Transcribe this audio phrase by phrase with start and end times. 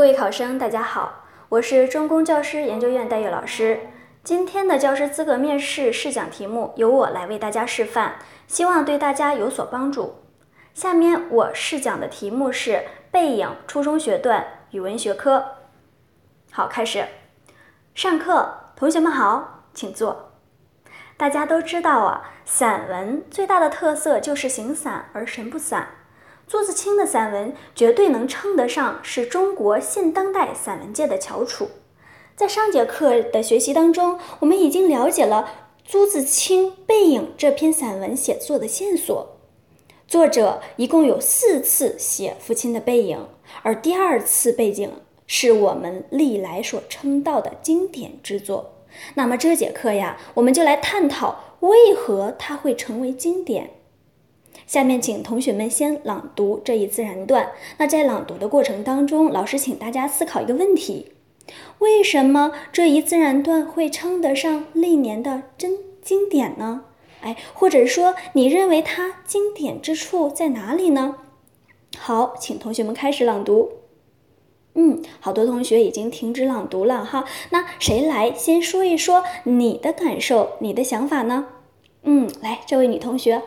[0.00, 3.80] 各位考生，大家好，我是中公教师研究院戴玉老师。
[4.24, 8.12] 今天的教师资格面试试讲题目由我来为大家示范，
[8.46, 10.14] 希望对大家有所帮助。
[10.72, 12.70] 下面我试讲的题目是
[13.10, 15.44] 《背影》初中学段语文学科。
[16.50, 17.04] 好，开始
[17.94, 18.72] 上课。
[18.74, 20.32] 同学们好，请坐。
[21.18, 25.86] 大家都知道啊，散文最大的特色就是形散而神不散。
[26.50, 31.68] 朱自清的散文绝对能称得上是中国现当代散文界的翘楚。
[32.34, 35.48] 在上节课的学习当中，我们已经了解了
[35.86, 39.36] 朱自清《背影》这篇散文写作的线索。
[40.08, 43.28] 作者一共有四次写父亲的背影，
[43.62, 44.90] 而第二次背景
[45.28, 48.72] 是我们历来所称道的经典之作。
[49.14, 53.70] 那么这节课呀，我们就来探讨为何它会成为经典。
[54.66, 57.50] 下面请同学们先朗读这一自然段。
[57.78, 61.12] 那在朗读的过程当中，老师请大家思考一个问题：
[61.78, 66.82] 为什么这一自然段会称得上历年的真经典呢？
[67.22, 71.16] 哎，或者说你认为它经典之处在哪里呢？
[71.98, 73.72] 好，请同学们开始朗读。
[74.74, 77.24] 嗯，好多同学已经停止朗读了哈。
[77.50, 81.46] 那谁来先说一说你的感受、你的想法呢？
[82.04, 83.42] 嗯，来，这位女同学。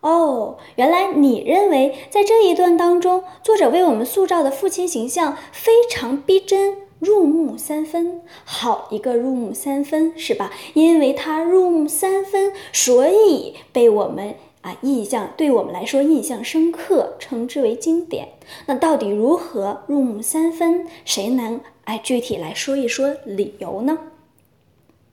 [0.00, 8.22] 哦，原来你认为在这一段当中，作者为我们塑造的父亲形象非常逼真、入木三分。
[8.44, 10.52] 好一个入木三分，是吧？
[10.72, 18.30] 因为他入木三分，所以被我们啊印象，对我们来说印象深刻，称之为经典。
[18.64, 20.86] 那到底如何入木三分？
[21.04, 23.98] 谁能哎具体来说一说理由呢？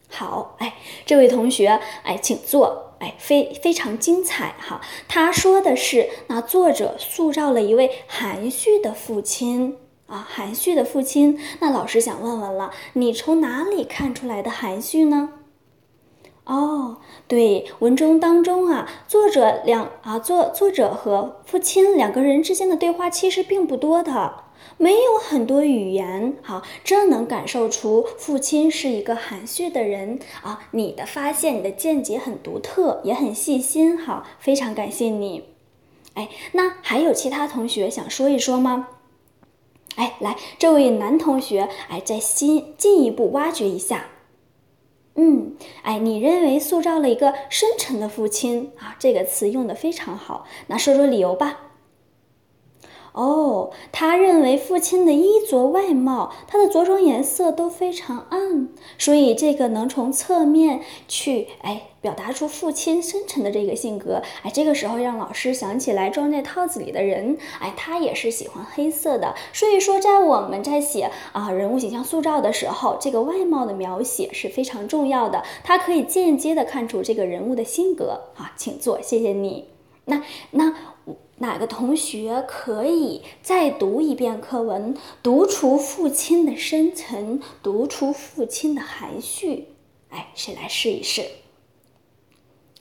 [0.10, 2.87] 好，哎，这位同学，哎，请坐。
[3.00, 4.82] 哎，非非常精彩哈！
[5.08, 11.40] 他说的是，那作者塑造了一位含蓄的父亲啊，含蓄的父亲。
[11.60, 15.30] 那老师想问问了，你从哪里看出来的含蓄呢？
[16.46, 16.98] 哦，
[17.28, 24.46] 对，文中当中啊，作者两啊作作者和父亲两个人之间的对话其实并不多的。
[24.78, 30.68] 没有很多语言，好，这能感受出父亲是一个含蓄的人啊。
[30.72, 35.46] 你的发现，你的见解很独特，也很细心，好，非常感谢你。
[36.14, 38.90] 哎，那还有其他同学想说一说吗？
[39.96, 44.08] 哎，来，这位男同学，哎，再新进一步挖掘一下。
[45.16, 48.96] 嗯，哎，你认为塑造了一个深沉的父亲啊？
[49.00, 51.67] 这个词用的非常好，那说说理由吧。
[53.18, 58.70] 哦，他认为父亲的衣着外貌，他的着装颜色都非常暗，
[59.00, 64.22] 所以这个能从侧面去哎表达出父亲深沉的这个性格。
[64.44, 69.34] 哎，这个时候让老师想起来装在套子里的人，哎，他也是喜欢黑色的。
[69.52, 78.22] 所以说，在我们在写啊人物形象塑造的时候，这个外貌的描写是非常重要的，它可以间接的看出这个人物的性格。
[78.36, 79.70] 啊，请坐，谢谢你。
[80.06, 80.76] 那那。
[81.40, 89.68] 哪个同学可以再读一遍课文，读出父亲的深沉，读出父亲的含蓄？
[90.10, 91.26] 哎，谁来试一试？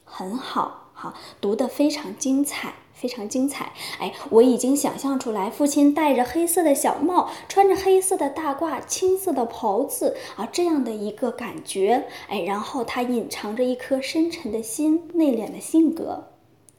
[0.05, 3.73] 很好，好，读得非常精彩，非常精彩。
[3.99, 12.07] 哎，我已经想象出来，父亲戴着黑色的小帽，穿着黑色的大褂，青色的袍子啊，这样的一个感觉。
[12.29, 16.29] 哎，然后他隐藏着一颗深沉的心，内敛的性格。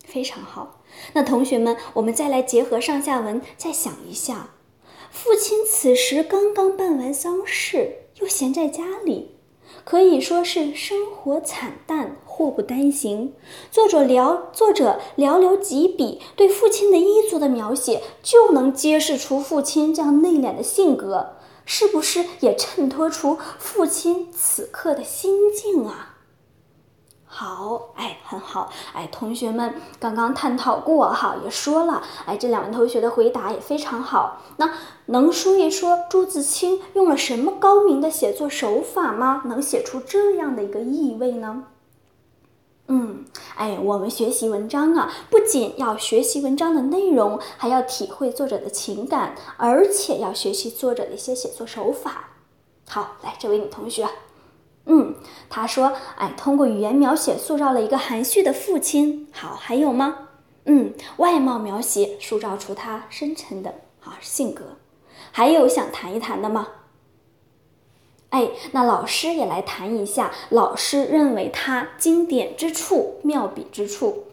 [0.04, 0.77] 非常好，
[1.14, 4.52] 那同学们，我们再来结合上下文，再想一下，
[5.12, 9.36] 父亲此时刚刚办完丧事，又闲在家里，
[9.84, 13.34] 可以说是生活惨淡，祸不单行。
[13.72, 26.17] 作者寥作者寥寥几笔对父亲的衣着的描写，就能揭示出父亲这样内敛的性格，是不是也衬托出父亲此刻的心境啊？
[27.40, 34.42] 好，哎，很好，哎，同学们刚刚探讨过哈，也说了，哎，这两位同学的回答也非常好。
[34.58, 34.74] 那
[35.06, 39.44] 能说一说朱自清用了什么高明的写作手法吗？
[39.46, 41.66] 能写出这样的一个意味呢？
[42.88, 43.24] 嗯，
[43.56, 52.30] 哎，我们学习文章啊，不仅要学习文章的内容，还要体会作者的情感，而且要学习作者的一些写作手法。
[52.90, 54.08] 好，来，这位女同学。
[54.88, 55.16] 嗯，
[55.50, 59.28] 他说，哎，通过语言描写塑造了一个含蓄的父亲。
[59.32, 60.30] 好，还有吗？
[60.66, 64.78] 嗯，外貌描写塑造出他深沉的啊性格。
[65.32, 66.70] 还有想谈一谈的吗？
[68.30, 74.24] 哎，那老师也来谈一下，老师认为他经典之处、妙笔之处。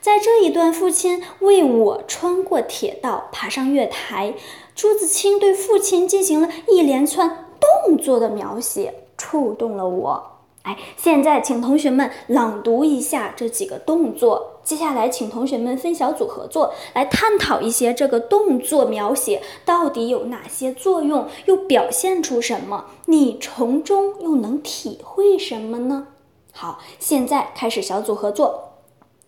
[0.00, 4.34] 在这一段，父亲为我穿过铁道，爬上月台，
[4.74, 7.46] 朱自清对父亲进行了一连串
[7.86, 10.30] 动作的描写，触动了我。
[10.62, 14.60] 哎，现在请同学们朗读一下这几个动作。
[14.64, 22.86] 接下来，请同学们分小组合作，来探讨一些这个动作描写到底有哪些作用，又表现出什么？
[23.06, 26.08] 你从中又能体会什么呢？
[26.52, 28.70] 好，现在开始小组合作，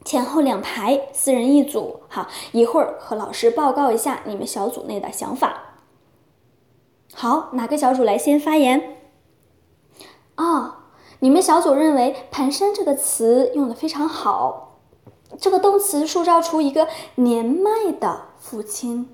[0.04, 2.00] 前后两排，四人一组。
[2.08, 5.62] 好，一会儿和老师报告一下你们小组内的想法。
[7.12, 8.98] 好，哪个小组来先发言？
[10.36, 10.74] 哦。
[11.20, 14.80] 你们小组认为“蹒跚”这个词用的非常好，
[15.38, 19.08] 这个动词塑造出一个年迈的父亲。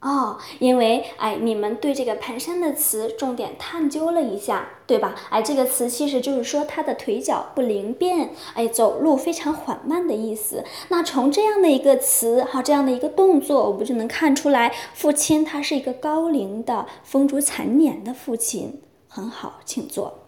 [0.00, 5.14] 哦，因为哎，你们对这个“蹒跚”的词重点探究了一下，对吧？
[5.30, 10.62] 哎，这个词其实就是说他的腿脚不灵便，哎，走路非常缓慢的意思。
[10.88, 18.82] 那从这样的一个词，哈，这样的一个动作，我们就能看出来，父亲他是一个高龄的、风烛残年的父亲。
[19.08, 20.23] 很好，请坐。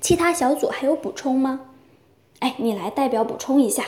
[0.00, 1.60] 其他小组还有补充吗？
[2.40, 3.84] 哎，你来代表补充一下。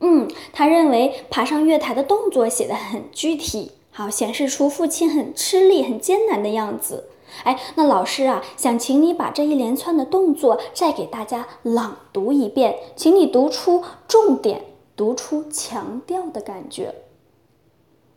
[0.00, 7.08] 嗯，他认为爬上月台的动作写的很具体，好，显示出父亲很吃力、很艰难的样子。
[7.42, 14.64] 哎，那老师啊，想请你把这一连串的动作再给大家朗读一遍，请你读出重点，
[14.94, 16.94] 读出强调的感觉。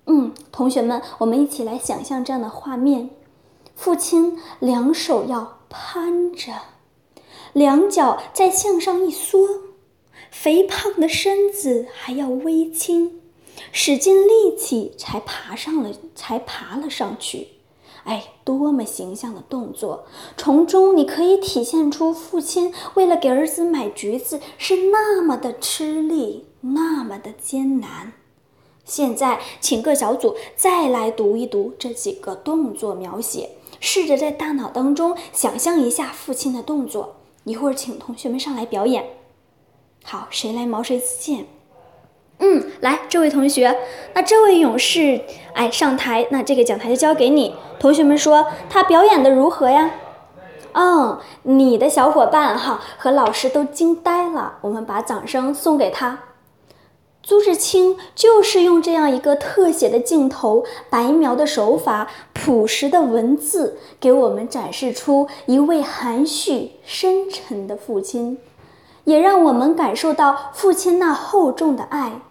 [0.06, 3.10] 嗯，同学们，我们一起来想象这样的画面：
[3.76, 6.54] 父亲两手要攀着。
[7.53, 9.48] 两脚再向上一缩，
[10.30, 13.19] 肥胖的身子还要微倾，
[13.71, 17.50] 使尽力气才爬上了，才爬了上去。
[18.03, 20.06] 哎，多么形象的动作！
[20.36, 28.13] 从中你可以体现出父亲为了给儿子买橘子是那么的吃力，那么的艰难。
[28.86, 37.18] 现在，请各小组再来读一读这几个动作描写，试着在大脑当中想象一下父亲的动作。
[37.44, 39.06] 一会儿请同学们上来表演。
[40.04, 41.46] 好，谁来毛遂自荐？
[42.40, 43.78] 嗯，来，这位同学，
[44.14, 45.22] 那这位勇士，
[45.54, 47.56] 哎，上台，那这个讲台就交给你。
[47.80, 49.92] 同学们说他表演的如何呀？
[50.74, 54.58] 嗯，你的小伙伴哈和老师都惊呆了。
[54.62, 56.18] 我们把掌声送给他。
[57.24, 68.40] 朱自清就是用这样一个特写的镜头、白描的手法、朴实的文字，给我们展示出一位含蓄深沉的父亲，
[69.04, 72.22] 也让我们感受到父亲那厚重的爱。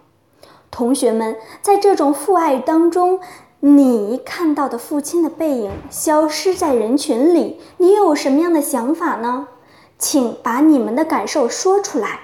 [0.69, 3.21] 同学们，在这种父爱当中，
[3.61, 9.47] 你看到的父亲的背影消失在人群里，你有什么样的想法呢？
[9.97, 12.19] 请把你们的感受说出来。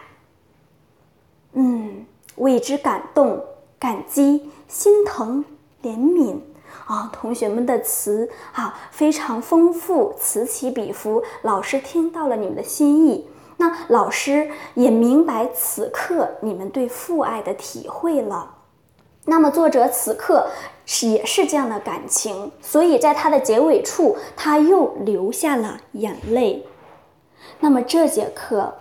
[1.54, 2.06] 嗯。
[2.38, 3.44] 为之感动、
[3.78, 5.46] 感激、心疼、
[5.84, 6.40] 怜悯
[6.88, 7.10] 啊！
[7.14, 11.24] 同学们的词啊非常丰富，此起彼伏。
[11.44, 18.56] 老师听到了你们的心意，那老师也明白此刻你们对父爱的体会了。
[19.26, 20.48] 那么作者此刻
[20.86, 26.66] 是也是这样的感情，所以在他的结尾处他又流下了眼泪。
[27.60, 28.74] 那么这节课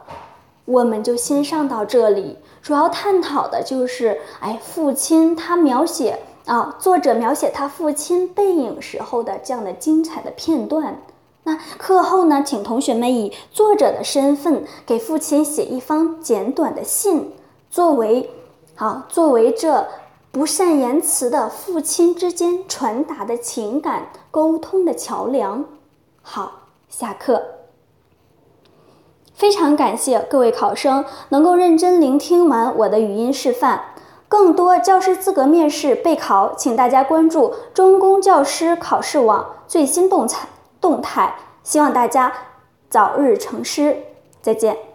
[0.66, 2.36] 我们就先上到这里。
[2.60, 11.00] 主要探讨的就是，哎，父亲他描写啊，作者描写他父亲背影时候的这样的精彩的片段。
[11.44, 17.32] 那课后呢，请同学们以作者的身份给父亲写一封简短的信，
[17.70, 18.28] 作为
[18.74, 19.86] 好作为这
[20.32, 25.64] 不善言辞的父亲之间传达的情感沟通的桥梁。
[26.20, 27.55] 好，下课。
[29.36, 33.82] 非常感谢各位考生能够认真聆听完我的语音示范。
[34.28, 40.48] 更多教师资格面试备考，请大家关注中公教师考试网最新动态
[40.80, 41.36] 动态。
[41.62, 42.32] 希望大家
[42.88, 43.98] 早日成师，
[44.40, 44.85] 再见。